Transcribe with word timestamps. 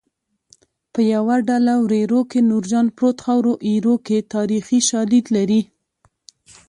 په 0.93 1.01
یوه 1.13 1.35
ډله 1.47 1.73
وریرو 1.85 2.21
کې 2.31 2.39
نورجان 2.49 2.87
پروت 2.97 3.17
خاورو 3.25 3.53
ایرو 3.67 3.95
کې 4.07 4.17
تاریخي 4.35 4.79
شالید 4.89 5.25
لري 5.35 5.61